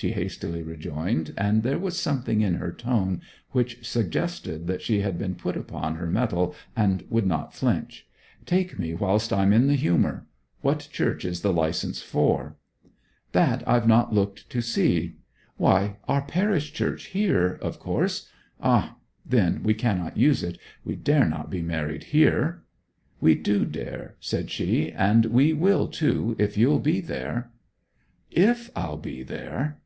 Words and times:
she 0.00 0.12
hastily 0.12 0.62
rejoined; 0.62 1.34
and 1.36 1.64
there 1.64 1.76
was 1.76 1.98
something 1.98 2.40
in 2.40 2.54
her 2.54 2.70
tone 2.70 3.20
which 3.50 3.84
suggested 3.84 4.68
that 4.68 4.80
she 4.80 5.00
had 5.00 5.18
been 5.18 5.34
put 5.34 5.56
upon 5.56 5.96
her 5.96 6.06
mettle 6.06 6.54
and 6.76 7.02
would 7.10 7.26
not 7.26 7.52
flinch. 7.52 8.06
'Take 8.46 8.78
me 8.78 8.94
whilst 8.94 9.32
I 9.32 9.42
am 9.42 9.52
in 9.52 9.66
the 9.66 9.74
humour. 9.74 10.28
What 10.60 10.86
church 10.92 11.24
is 11.24 11.40
the 11.40 11.52
licence 11.52 12.00
for?' 12.00 12.56
'That 13.32 13.66
I've 13.68 13.88
not 13.88 14.12
looked 14.14 14.48
to 14.50 14.60
see 14.62 15.16
why 15.56 15.96
our 16.06 16.22
parish 16.22 16.72
church 16.72 17.06
here, 17.06 17.54
of 17.60 17.80
course. 17.80 18.28
Ah, 18.60 18.98
then 19.26 19.64
we 19.64 19.74
cannot 19.74 20.16
use 20.16 20.44
it! 20.44 20.58
We 20.84 20.94
dare 20.94 21.28
not 21.28 21.50
be 21.50 21.60
married 21.60 22.04
here.' 22.04 22.62
'We 23.20 23.34
do 23.34 23.64
dare,' 23.64 24.14
said 24.20 24.48
she. 24.48 24.92
'And 24.92 25.26
we 25.26 25.52
will 25.54 25.88
too, 25.88 26.36
if 26.38 26.56
you'll 26.56 26.78
be 26.78 27.00
there.' 27.00 27.50
'If 28.30 28.70
I'll 28.76 28.96
be 28.96 29.24
there!' 29.24 29.80